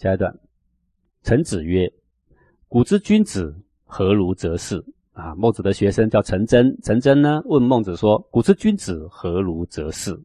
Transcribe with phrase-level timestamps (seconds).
[0.00, 0.34] 下一段，
[1.22, 1.86] 陈子曰
[2.68, 3.54] ：“古之君子
[3.84, 10.18] 何如则是？”啊，孟子的学生叫陈真，陈真呢问孟子说：“古之君子何如则是？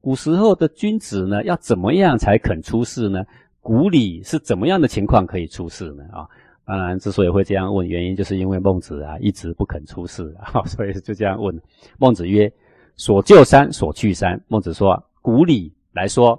[0.00, 3.22] 古时候的君子呢，要怎么样才肯出世呢？
[3.60, 6.02] 古礼是怎么样的情况可以出世呢？
[6.10, 6.26] 啊，
[6.64, 11.56] 当然，之所以会这样问，原因就是因为孟子啊一直不肯出世啊， 所以就这样问。
[11.96, 12.52] 孟子曰
[12.96, 16.36] ：“所就山，所去山。”孟子说：“古礼来说，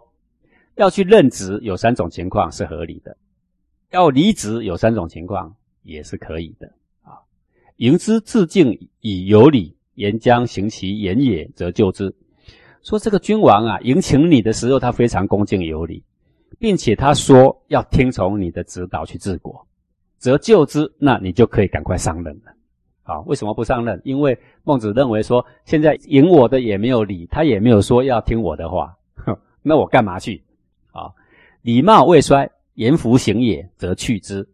[0.76, 3.12] 要去任职，有三种情况是合理的；
[3.92, 6.68] 要离职，有三种情况也是可以的
[7.04, 7.18] 啊。”
[7.78, 12.14] 迎之自敬以有礼，言将行其言也，则就之。
[12.82, 16.04] 说这个君王啊，迎请你的时候，他非常恭敬有礼，
[16.60, 19.66] 并且他说要听从你的指导去治国，
[20.18, 20.92] 则就之。
[20.98, 22.54] 那你就可以赶快上任了。
[23.04, 24.02] 好，为什么不上任？
[24.04, 30.44] 因为孟子认为说，现在迎我的也没有礼，他也没有说要听我的话，哼那我干嘛去？
[31.64, 34.48] 礼貌未衰，言服行也，则去之。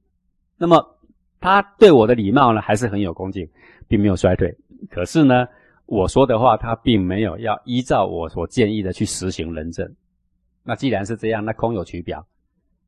[0.57, 0.95] 那么。
[1.41, 3.47] 他对我的礼貌呢，还是很有恭敬，
[3.87, 4.53] 并没有衰退。
[4.89, 5.47] 可是呢，
[5.85, 9.89] 我说的话，他并没有要依照我所建议的去实行仁政。
[10.63, 12.27] 那既然是这样，那空有取表，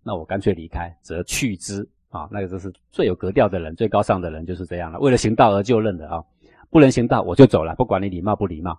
[0.04, 2.28] 那我干脆离开，则去之啊。
[2.30, 5.00] 那个就是最有格调的人，最高尚的人就是这样了。
[5.00, 6.22] 为了行道而就任的啊，
[6.70, 8.78] 不能行道我就走了，不管你礼貌不礼貌。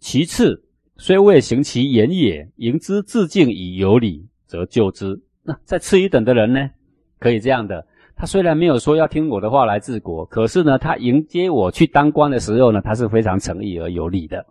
[0.00, 0.60] 其次，
[0.96, 5.20] 虽未行其言也，迎之自敬以有礼，则就之。
[5.42, 6.70] 那再次一等的人呢，
[7.18, 7.86] 可以这样的。
[8.16, 14.44] 他虽然没有说要听我的话来治国，可是呢，他迎接我去当官的时候呢，他是非常诚意而有礼的，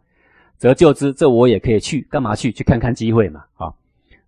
[0.55, 1.11] 则就之。
[1.11, 2.51] 这我也可以去，干嘛去？
[2.51, 3.43] 去看看机会嘛。
[3.55, 3.73] 啊，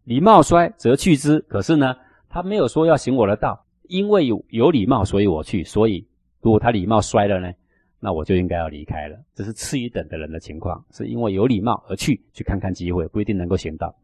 [0.05, 1.39] 礼貌衰则去之。
[1.41, 1.95] 可是呢，
[2.27, 5.63] 他没有说要行我的道，因为有有礼貌，所以我去。
[5.63, 6.03] 所以，
[6.41, 7.51] 如果他礼貌衰了呢，
[7.99, 9.15] 那我就应该要离开了。
[9.35, 13.95] 这是次一等的人的情况，是因为有礼貌而去，去看看机会，不一定能够行道。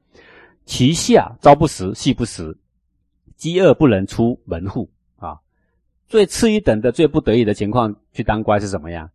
[0.65, 2.57] 其下朝不食，夕不食，
[3.35, 5.37] 饥饿不能出门户啊。
[6.07, 9.09] 最次一等的、最不得已的情况去当官是什么呀？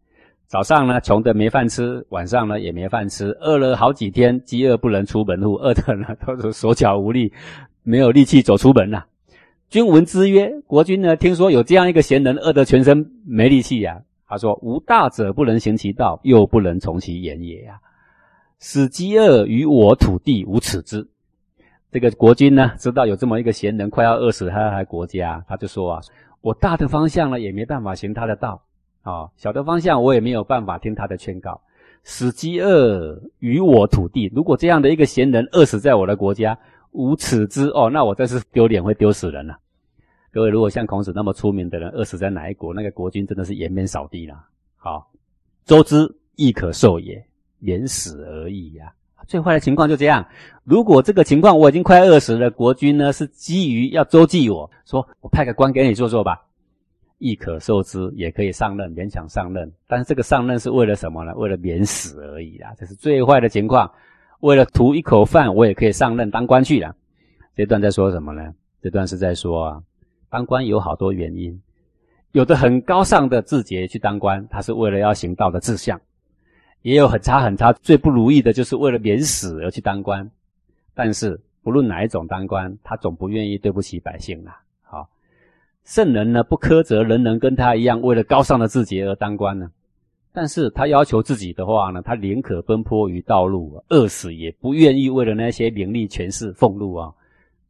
[0.47, 7.33] 早上呢穷的没饭吃，晚上呢也没饭吃，饿了好几天，饥饿不能出门户，饿的呢 都是手脚无力，
[7.83, 9.07] 没有力气走出门了。
[9.69, 17.79] 君闻之曰：“国君呢听说有这样一个贤人，饿得全身没力气呀。”他说：“无大者不能行其道，又不能从其言也呀。
[18.59, 21.07] 使饥饿于我土地，无耻之。”
[21.91, 26.01] 这个国君呢知道有这么一个贤人快要饿死他的国家，他就说啊。
[26.41, 28.63] 我大的方向呢，也没办法行他的道，
[29.03, 31.61] 啊，小的方向我也没有办法听他的劝告，
[32.05, 34.31] 使饥饿于我土地。
[34.33, 36.57] 如果这样的一个贤人饿死在我的国家，
[36.93, 39.59] 无耻之哦，那我真是丢脸，会丢死人了。
[40.31, 44.41] 各位，如果像孔子那么出名的人饿死在哪一国，那个国君真的是颜面扫地了。
[44.77, 45.11] 好，
[45.65, 47.21] 周之亦可受也，
[47.59, 48.93] 免死而已呀。
[49.29, 50.27] 最坏的情况就这样。
[50.65, 56.41] 如果这个情况我已经快饿死了，国君呢是基于要周济我，说我派个官给你做做吧，
[57.19, 59.71] 亦可受之，也可以上任，勉强上任。
[59.87, 61.35] 但是这个上任是为了什么呢？
[61.37, 62.73] 为了免死而已啦。
[62.79, 63.89] 这是最坏的情况。
[64.41, 66.97] 为了图一口饭，我也可以上任当官去了。
[67.55, 68.55] 这段在说什么呢？
[68.81, 69.83] 这段是在说啊，
[70.31, 71.61] 当官有好多原因，
[72.33, 76.01] 有的很高尚的志节去当官，他是为了要行道的志向。
[76.89, 80.31] 也有很差很差，最不如意的就是为了免死而去当官。
[80.95, 84.63] 但是不论哪一种当官，他总不愿意对不起百姓啦。
[84.83, 85.07] 好，
[85.85, 89.71] 圣人呢不苛责人人跟他一样为了高尚的志节而当官呢。
[90.33, 97.13] 但是他要求自己的话呢，他宁可奔波于道路，饿死也不愿意为了那些名利权势俸禄啊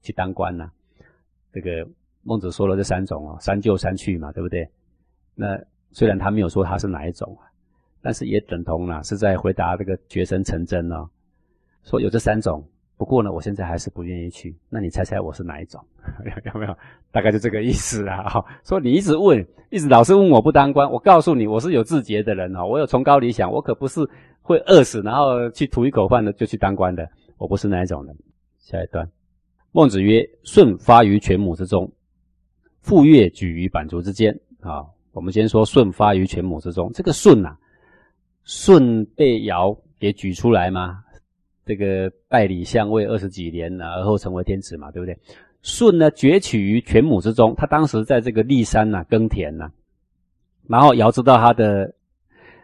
[0.00, 0.70] 去当官呢。
[1.52, 1.84] 这个
[2.22, 4.68] 孟子说了这三种啊，三就三去嘛，对不对？
[5.34, 5.58] 那
[5.90, 7.48] 虽然他没有说他是哪一种啊。
[8.00, 11.08] 但是也等同了，是在回答这个学生陈真哦，
[11.82, 12.64] 说有这三种，
[12.96, 14.56] 不过呢，我现在还是不愿意去。
[14.68, 15.80] 那你猜猜我是哪一种？
[16.52, 16.76] 有没有？
[17.10, 18.44] 大概就这个意思啊。
[18.64, 24.00] 说你一直问，一直老是问我不当官，我告诉你，我是有志节的人哈，我有崇高理想，我可不是
[24.42, 28.16] 会饿死然后去图一口饭的就去当官的，我不是那一种人。
[28.58, 29.08] 下一段，
[29.72, 31.90] 孟子曰：“舜发于犬母之中，
[32.80, 37.56] 傅说举于板竹之间。”啊，我们先说舜发于犬母之中，这个舜呐。
[38.48, 41.04] 舜被尧给举出来嘛？
[41.66, 45.14] 这个代理相位二十几年了，而后成为天子嘛，对不对？
[45.60, 49.70] 舜呢，崛起于犬母之中，他当时在这个骊山呐耕田呐，
[50.66, 51.92] 然后尧知道他的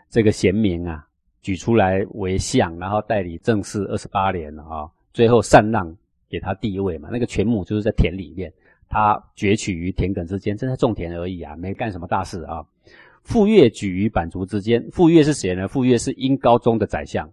[0.09, 1.07] 这个贤明啊，
[1.43, 5.95] 举出来为相，然后代理政事二十八年了啊，最后禅让
[6.31, 7.11] 给他地位嘛。
[7.13, 8.51] 那个犬母就是在田里面，
[8.89, 12.65] 他崛起于田埂之间，正在种田而已啊，没干什么大事啊。
[13.25, 14.87] 傅说举于板竹之间。
[14.93, 15.67] 傅说是谁呢？
[15.67, 17.29] 傅说是殷高宗的宰相。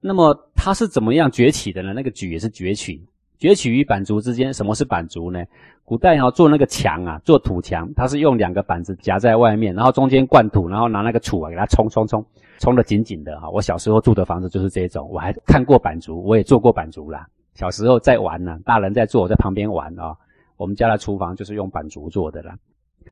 [0.00, 1.92] 那么他是怎么样崛起的呢？
[1.92, 3.04] 那个举也是崛起，
[3.38, 4.54] 崛起于板竹之间。
[4.54, 5.42] 什么是板竹呢？
[5.84, 12.24] 古代哈做那个墙啊，做土墙，它是用两个板子夹在外面，然后中间灌土，然后拿那个杵啊给它冲冲冲，
[12.58, 13.48] 冲得紧紧的哈。
[13.48, 17.26] 我小时候住的房子就是这种，我还看过板竹，我也做过板竹啦。
[17.54, 20.14] 小时候在玩呢，大人在做，我在旁边玩啊。
[20.56, 22.56] 我们家的厨房就是用板竹做的啦。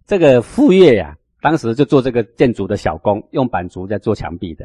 [0.06, 4.64] 这个傅岳呀，当时就做这个建筑的小工，用板竹在做墙壁的。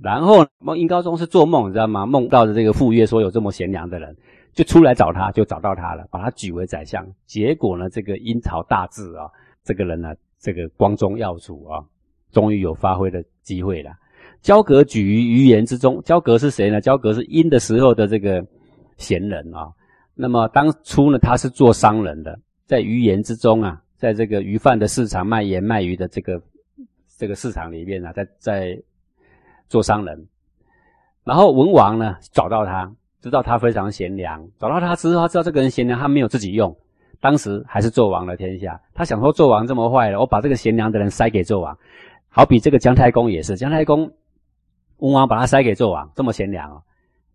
[0.00, 2.06] 然后孟英高宗是做梦，你知道吗？
[2.06, 4.16] 梦到的这个傅岳说有这么贤良的人。
[4.54, 7.06] 就出来找他，就找到他了，把他举为宰相。
[7.26, 9.28] 结果呢，这个阴曹大治啊，
[9.62, 11.84] 这个人呢，这个光宗耀祖啊，
[12.32, 13.90] 终于有发挥的机会了。
[14.40, 16.80] 交阁举于余言之中，交阁是谁呢？
[16.80, 18.42] 交阁是殷的时候的这个
[18.96, 19.70] 贤人啊。
[20.14, 26.40] 那么当初呢，他是做商人的，在余言之中啊，在这个鱼贩的市场卖盐卖鱼的这个
[27.16, 28.82] 这个市场里面啊，在在
[29.68, 30.26] 做商人。
[31.24, 32.90] 然后文王呢，找到他。
[33.22, 36.76] 知道他非常贤良，找到他之后，他知道这个人贤良，他没有自己用。
[37.18, 41.76] 当时还是纣王的天下，他想说纣王这么坏了，我把这个贤良的人塞给纣王。
[42.28, 44.08] 好比这个姜太公也是，姜太公
[44.98, 46.80] 文王把他塞给纣王，这么贤良哦，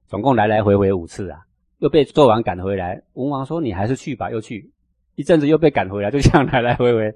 [0.07, 1.41] 总共来来回回五次啊，
[1.79, 3.01] 又被纣王赶回来。
[3.13, 4.71] 文王说你还是去吧，又去
[5.21, 7.13] 一阵子又被赶回来，就这样来来回回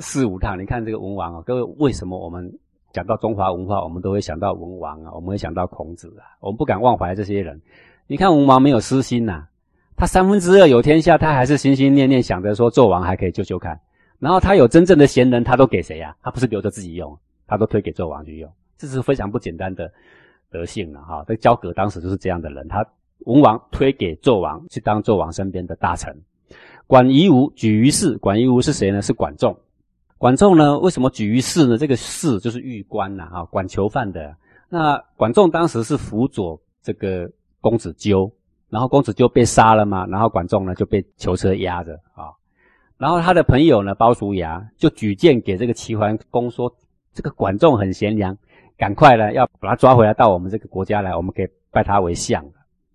[0.00, 0.58] 四五趟。
[0.58, 2.50] 你看这个文王啊，各位为什么我们
[2.94, 7.60] 讲到中华文化，我们都会想到文王啊，我们会想到孔子啊，我们不敢忘怀这些人。
[8.06, 9.44] 你看文王没有私心呐，
[9.96, 13.78] 他三分之二有天下，他还是心心念念想着说纣王还可以救救看。
[14.18, 16.16] 然后他有真正的贤人，他都给谁呀？
[16.22, 17.14] 他不是留着自己用，
[17.46, 19.92] 他都推给纣王去用，这是非常不简单的
[20.50, 21.22] 德性了哈。
[21.28, 22.82] 这交葛当时就是这样的人，他
[23.26, 26.16] 文王推给纣王去当纣王身边的大臣。
[26.86, 29.00] 管夷吾举于市，管夷吾是谁呢？
[29.02, 29.56] 是管仲。
[30.18, 31.78] 管仲呢，为什么举于市呢？
[31.78, 34.36] 这个市就是狱官呐，啊，管囚犯的。
[34.68, 37.30] 那管仲当时是辅佐这个。
[37.62, 38.28] 公子纠，
[38.70, 42.26] 然后公子纠被杀了嘛，然后管仲呢就被囚车压着啊，
[42.98, 46.68] 然后他的朋友呢鲍叔牙就举荐给这个齐桓公说，
[47.14, 48.36] 这个管仲很贤良，
[48.76, 52.44] 赶快呢要把他抓回来到我们这个国家来，我们可以拜他为相。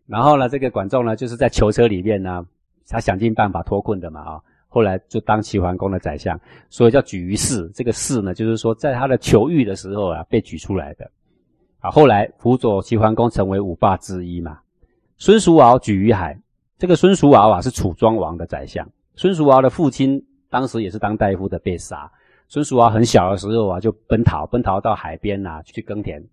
[0.05, 2.45] 然后呢，这个管仲呢就是在囚车里面呢，
[2.87, 6.39] 他想尽办法脱困的嘛啊，后来就当齐桓公的宰相，
[6.69, 7.69] 所以叫举于市。
[7.75, 11.09] 这个市呢，就是说在他的囚狱的时候啊被举出来的。
[11.79, 14.59] 啊，后来辅佐齐桓公成为五霸之一嘛。
[15.17, 16.39] 孙叔敖举于海，
[16.77, 18.87] 这个孙叔敖啊是楚庄王的宰相。
[19.15, 22.11] 孙叔敖的父亲当时也是当大夫的被杀。
[22.47, 26.23] 孙叔敖很小的时候啊就奔逃，奔逃到海边呐去耕田。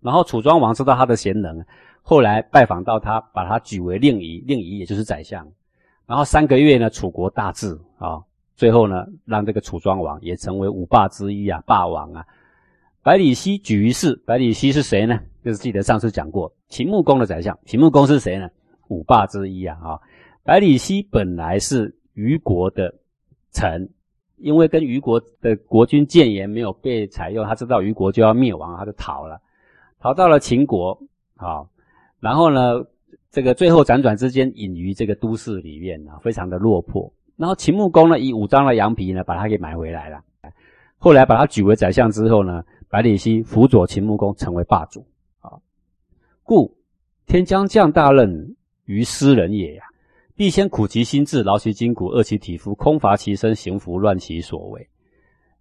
[0.00, 1.64] 然后楚庄王知道他的贤能，
[2.02, 5.46] 后来拜访到他，把他举为令仪，令仪也就是宰相。
[6.08, 8.18] 然后三个月呢，楚国大治啊，
[8.56, 12.24] 最后呢让这个楚庄王也成为五霸之一啊，霸王啊。
[13.02, 15.20] 百里奚举于市，百里奚是谁呢？
[15.44, 17.56] 就是记得上次讲过，秦穆公的宰相。
[17.66, 18.48] 秦穆公是谁呢？
[18.88, 19.78] 五霸之一啊！
[19.82, 20.00] 啊，
[20.42, 22.92] 百里奚本来是虞国的
[23.52, 23.86] 臣，
[24.38, 29.38] 因为跟虞国的国君谏言没有被采用，他知道虞国就要灭亡，他就逃了，
[30.00, 30.98] 逃到了秦国
[31.36, 31.66] 啊。
[32.18, 32.82] 然后呢，
[33.30, 37.12] 这个最后辗转之间隐于这个都市里面啊，非常的落魄。
[37.36, 40.20] 然后秦穆公呢，以五张的羊皮呢，把他给买回来了。
[40.96, 42.64] 后来把他举为宰相之后呢？
[42.90, 45.06] 百里奚辅佐秦穆公成为霸主
[45.40, 45.52] 啊，
[46.42, 46.74] 故
[47.26, 49.84] 天将降大任于斯人也呀，
[50.34, 54.88] 必先苦其心志，劳其筋骨，饿其体肤，空乏其身，行拂乱其所为。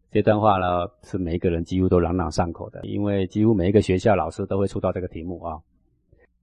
[0.10, 5.60] 这段话呢，是每一个人几乎都朗朗上口的，因为几乎每一个学校老师都会出到这个题目啊。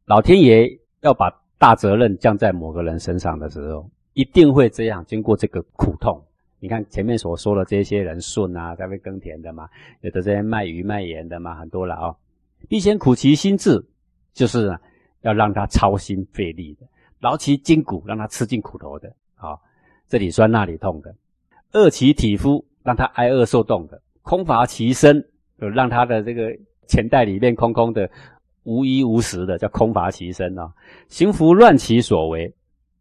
[0.05, 0.69] 老天爷
[1.05, 6.21] 要把大责任降在某个人身上的时候，一定会这样，经过这个苦痛。
[6.59, 9.69] 你看前面所说的这些人顺啊，在会耕田的嘛，
[10.01, 12.15] 有的这些卖鱼卖盐的嘛，很多了啊。
[12.71, 13.85] 必先苦其心志，
[14.33, 14.75] 就是
[15.21, 16.87] 要让他操心费力的，
[17.21, 19.59] 劳其筋骨，让他吃尽苦头的啊，
[20.09, 21.11] 这里酸那里痛的；
[21.73, 25.23] 饿其体肤，让他挨饿受冻的；空乏其身，
[25.61, 26.57] 就让他的这个
[26.87, 28.11] 钱袋里面空空的，
[28.65, 30.73] 无衣无食的，叫空乏其身啊。
[31.09, 32.53] 行拂乱其所为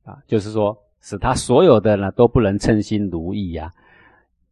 [0.03, 0.77] 啊，就是说。
[1.05, 3.69] 使他所有的呢都不能称心如意呀，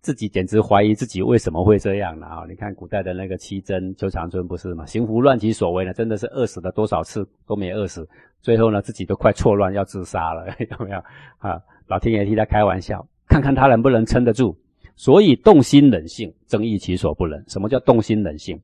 [0.02, 2.44] 自己简直怀疑自己为什么会这样呢啊！
[2.46, 4.86] 你看古代的那个七真邱长春不是吗？
[4.86, 8.06] 行拂乱其所为呢，真的是饿死了多少次都没饿死，
[8.42, 10.46] 最后呢自己都快错乱要自杀了，
[10.78, 10.98] 有没有
[11.38, 11.58] 啊？
[11.88, 14.54] 老天爷替他开玩笑，看看他能不能撑得住。
[14.98, 17.42] 所以动心冷性，争议其所不能。
[17.48, 18.60] 什么叫动心冷性？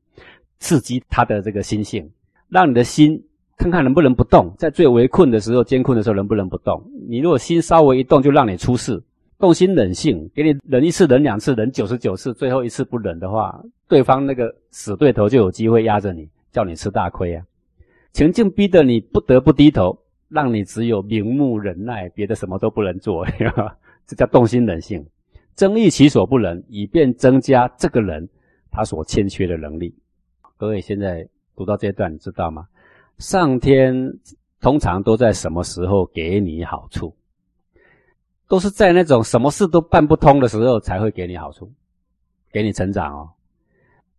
[0.58, 2.06] 刺激他的这个心性，
[2.48, 3.24] 让你的心。
[3.56, 6.80] 看看能不能不动，在最围困的时候、艰困的时候能不能不动？
[7.08, 9.02] 你如果心稍微一动，就让你出事。
[9.36, 17.44] 动心忍性，给你忍一次、忍两次、忍九十九次，最后一次不忍的话，对方那个死对头就有机会压着你，叫你吃大亏啊！
[18.12, 23.26] 情境逼得你不得不低头，让你只有明目忍耐，别的什么都不能做，
[24.06, 25.04] 这叫动心忍性，
[25.54, 28.28] 增益其所不能，以便增加这个人
[28.70, 29.92] 他所欠缺的能力。
[30.56, 31.28] 各位现在
[31.58, 32.68] 读到这一段，你知道吗？
[33.18, 33.92] 上天
[34.60, 37.12] 通常都在什么时候给你好处？
[38.46, 41.68] 都是在那种什么事都办不通的时候才会给你好处，
[42.52, 43.28] 给你成长哦。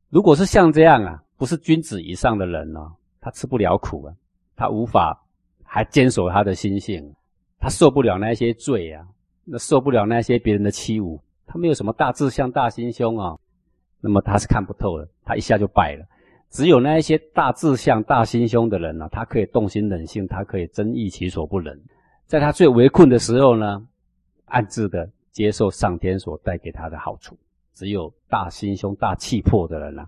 [0.10, 2.92] 如果是像这样啊，不是君子以上的人呢，
[3.22, 4.14] 他吃不了苦啊，
[4.58, 5.18] 他无法
[5.64, 7.16] 还坚守他的心性，
[7.58, 9.08] 他受不了那些罪啊，
[9.46, 11.18] 那受不了那些别人的欺侮，
[11.48, 13.38] 他没有什么大志向、大心胸啊，
[14.02, 16.06] 那么他是看不透的，他一下就败了。
[16.50, 21.80] 只有那一些大志向、大心胸的人呢，他可以动心忍性，他可以真益其所不能，
[22.26, 23.86] 在他最围困的时候呢，
[24.46, 27.38] 暗自的接受上天所带给他的好处。
[27.74, 30.04] 只有大心胸、大气魄的人呢，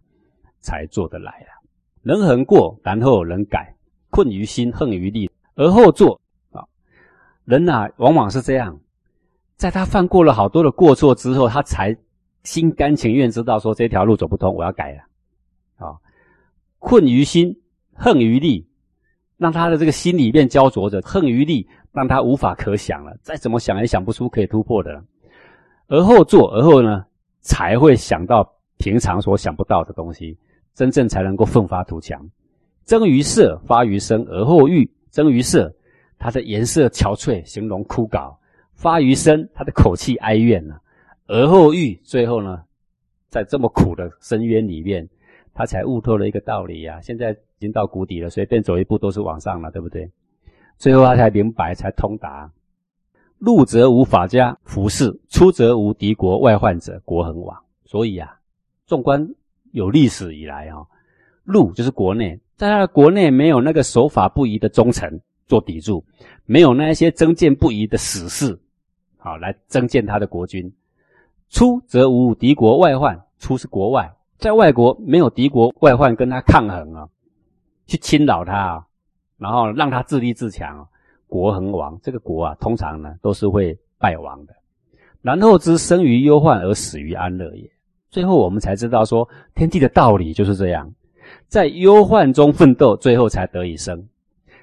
[0.59, 1.61] 才做得来啊。
[2.01, 3.59] 人恒过，然后能改；
[4.09, 6.19] 困于心，恨于力，而后作
[6.51, 6.65] 啊。
[7.45, 8.77] 人呐，往往是这样，
[9.55, 11.95] 在他犯过了好多的过错之后，他才
[12.43, 15.95] 心甘情愿知道说这条路走不通，我要改了啊。
[16.81, 17.55] 困于心，
[17.93, 18.67] 恨于力，
[19.37, 25.03] 让他的这个心里面焦灼着；恨于力，让他无法可想了，再怎么想也想不出可以突破的了。
[25.87, 27.05] 而后做，而后呢，
[27.41, 30.35] 才会想到平常所想不到的东西，
[30.73, 32.19] 真正才能够奋发图强。
[32.83, 34.89] 增于色，发于声，而后欲。
[35.11, 35.71] 增于色，
[36.17, 38.35] 它的颜色憔悴，形容枯槁；
[38.73, 40.75] 发于声，它的口气哀怨呢。
[41.27, 42.63] 而后欲，最后呢，
[43.29, 45.07] 在这么苦的深渊里面。
[45.61, 46.99] 他才悟透了一个道理呀！
[47.01, 50.09] 现在已经到谷底了，随便走一步都是往上了，对不对？
[50.79, 52.51] 最后他才明白，才通达：
[53.37, 57.55] 入则无法家服侍，出则无敌国外患者，国恒亡。
[57.85, 58.39] 所以啊，
[58.87, 59.35] 纵观
[59.71, 60.83] 有历史以来啊，
[61.43, 66.03] 入就是国内，在他的国内没有那个守法不移的忠臣做抵住，
[66.47, 68.59] 没有那一些增建不移的死士，
[69.19, 70.71] 好来增建他的国君；
[71.49, 74.11] 出则无敌国外患，出是国外。
[74.41, 77.07] 在外国没有敌国外患跟他抗衡啊，
[77.85, 78.85] 去侵扰他啊，
[79.37, 80.83] 然后让他自立自强，
[81.27, 81.97] 国恒亡。
[82.01, 84.55] 这个国啊，通常呢都是会败亡的。
[85.21, 87.69] 然后之生于忧患而死于安乐也。
[88.09, 90.91] 最后我们才知道说，天地的道理就是这样，
[91.47, 93.95] 在忧患中奋斗，最后才得以生；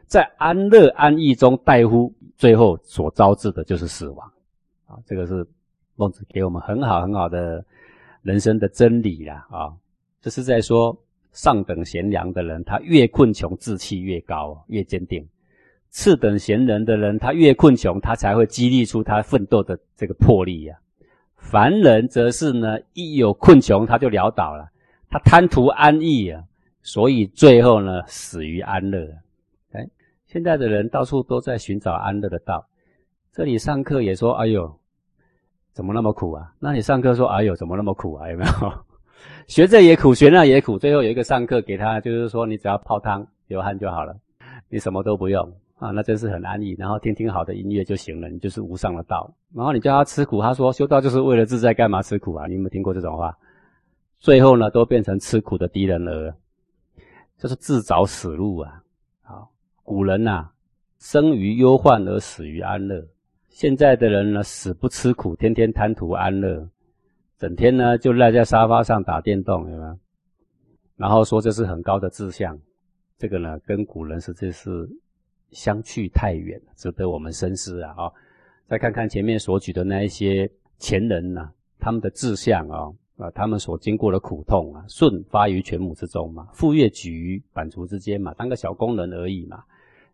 [0.06, 4.28] 在安乐安逸中待乎，最后所招致的就是死亡。
[4.88, 5.46] 啊，这个是
[5.94, 7.64] 孟子给我们很好很好的。
[8.28, 9.72] 人生的真理啦，啊，
[10.20, 10.94] 这是在说
[11.32, 15.24] 上等贤良的人，他越困穷，志气越高，越坚定；
[15.88, 20.76] 次等贤人的人，他越困穷，他才会激励出他奋斗的这个魄力呀。
[21.36, 24.68] 凡人则是呢，一有困穷他就潦倒了，
[25.08, 26.44] 他贪图安逸啊，
[26.82, 29.08] 所以最后呢，死于安乐。
[29.72, 29.88] 哎，
[30.26, 32.68] 现在的人到处都在寻找安乐的道，
[33.32, 34.78] 这里上课也说，哎呦。
[35.72, 36.52] 怎么那么苦啊？
[36.58, 38.28] 那你上课说，哎呦，怎么那么苦啊？
[38.30, 38.50] 有没有？
[39.46, 40.78] 学这也苦，学那也苦。
[40.78, 44.14] 最后有一个上课给他，就是说，你只要泡汤流汗就好了，
[44.68, 45.42] 你什么都不用
[45.78, 46.74] 啊，那真是很安逸。
[46.78, 49.32] 然后听听好的音乐就行了，你就是无上的道。
[49.54, 52.46] 然后你叫他吃苦，他说修道就是为了自在，干嘛吃苦啊？
[52.46, 53.36] 你有没有听过这种话？
[54.18, 56.34] 最后呢，都变成吃苦的敌人了，
[57.38, 58.82] 就是自找死路啊！
[59.22, 59.48] 好，
[59.84, 60.50] 古人呐，
[60.98, 63.06] 生于忧患而死于安乐。
[63.58, 66.64] 现在的人呢，死不吃苦，天天贪图安乐，
[67.36, 69.98] 整天呢就赖在沙发上打电动，有没有？
[70.94, 72.56] 然后说这是很高的志向，
[73.18, 74.88] 这个呢跟古人实在是
[75.50, 77.94] 相去太远，值得我们深思啊！
[77.96, 78.12] 啊，
[78.68, 80.48] 再看看前面所举的那一些
[80.78, 81.50] 前人呢，
[81.80, 89.64] 他们的志向啊，啊，他们所经过的苦痛啊，舜发于犬母之中嘛，傅说举于板厨之间嘛，当个小工人而已嘛。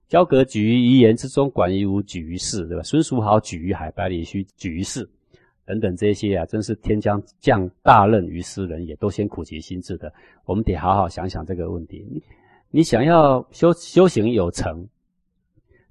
[0.07, 2.83] 交葛举于一言之中，管夷吾举于世，对吧？
[2.83, 5.09] 孙叔豪举于海，百里奚举于市，
[5.65, 10.13] 等等这些啊，真是天将降大任于斯人也，都先苦其心志的。
[10.45, 12.23] 我们得好好想想这个问题。
[12.71, 14.87] 你想要修修行有成，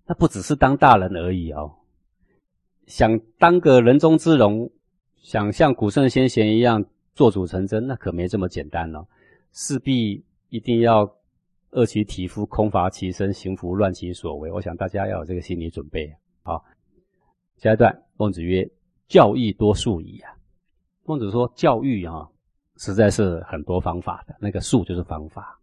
[0.05, 1.71] 那不只是当大人而已哦。
[2.85, 4.69] 想当个人中之龙，
[5.17, 9.05] 想像古圣先贤一样做主成真，那可没这么简单哦。
[9.51, 11.13] 势必一定要。
[11.73, 14.51] 饿其体肤，空乏其身，行拂乱其所为。
[14.51, 16.11] 我想大家要有这个心理准备。
[16.43, 16.63] 好，
[17.57, 18.69] 下一段，孟子曰
[19.07, 20.31] ：“教义多术矣啊。”
[21.05, 22.27] 孟子说：“教育啊，
[22.77, 24.35] 实在是很多方法的。
[24.39, 25.59] 那个术就是方法。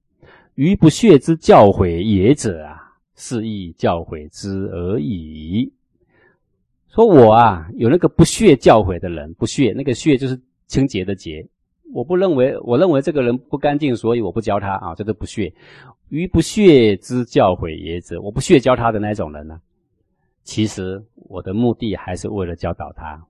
[0.54, 2.76] 余不屑之教诲也者啊，
[3.14, 5.72] 是亦教诲之而已。”
[6.92, 11.48] 说我啊，有那个不屑教诲的人，不屑那个屑就是清洁的洁。
[11.92, 15.52] 我不认为，我认为这个人不干净，所以我不教他啊，这都不屑。
[16.10, 19.58] 于不屑之教诲也者，我不屑教他的那种人呢。
[20.42, 23.20] 其实我的目的还是为了教导他。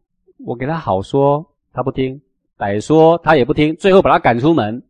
[0.46, 2.18] 我给他好说，他不听；
[2.58, 3.76] 歹说，他也不听。
[3.76, 4.82] 最后把他赶出门，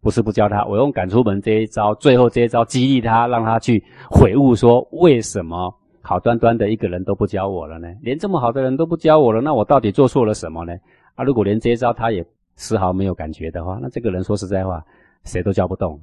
[0.00, 7.88] 不是不教他，我用赶出门这一招，最后这一招激励他，让他去悔悟，说为什么好端端的一个人都不教我了呢？
[8.02, 10.72] 连这么好的人都不教我了，那我到底做错了什么呢？
[11.14, 12.26] 啊，如果连这一招他也
[12.56, 14.84] 丝毫没有感觉的话，那这个人说实在话，
[15.22, 16.00] 谁都教不动了。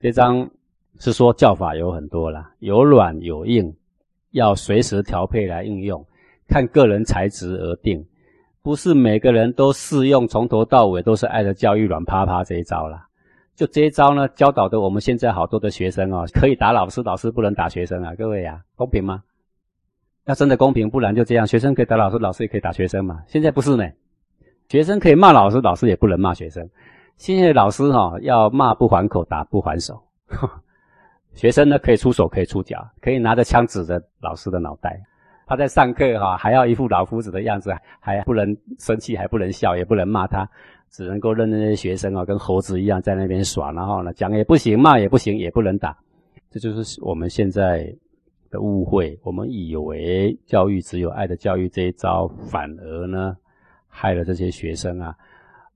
[0.00, 0.50] 这章
[0.98, 3.76] 是说教法有很多啦，有软有硬。
[4.30, 6.06] 要随时调配来应用，
[6.48, 8.06] 看个人才质而定，
[8.62, 13.08] 不是每个人都适用，从头到尾都是爱的教育软趴趴这一招啦。
[13.56, 19.22] 就这一招呢，教导的我们现在好多的学生哦，可以打老师，老师不能打学生啊，各位呀，公平吗？
[20.26, 23.20] 要真的公平，不然就这样，学生可以打老师，老师也可以打学生嘛。
[23.26, 23.84] 现在不是呢，
[24.68, 26.70] 学生可以骂老师，老师也不能骂学生。
[27.20, 30.02] 现在老师哈要骂不还口，打不还手。
[31.36, 34.98] 学生呢，可以出手，可以出脚，可以拿着枪指着老师的脑袋。
[35.46, 40.48] 他在上课哈，还要一副老夫子的样子，还不能生气，还不能笑，也不能骂他，
[40.88, 43.70] 只能够认那些学生啊，跟猴子一样在那边耍。
[43.70, 45.94] 然后呢，讲也不行，骂也不行，也不能打。
[46.50, 47.94] 这就是我们现在
[48.50, 49.20] 的误会。
[49.22, 53.36] 我们以为教育只有爱的教育这一招，反而呢，
[53.88, 55.14] 害了这些学生啊。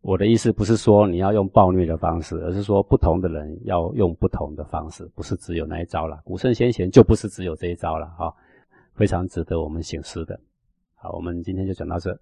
[0.04, 6.20] 我的意思不是说你要用暴虐的方式，而是说不同的人要用不同的方式，不是只有那一招了。
[6.24, 8.30] 古圣先贤就不是只有这一招了啊，
[8.92, 10.38] 非常值得我们醒思的。
[10.94, 12.14] 好，我们今天就讲到这。